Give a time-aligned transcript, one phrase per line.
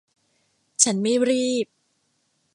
[0.83, 1.67] ฉันไม่รีบ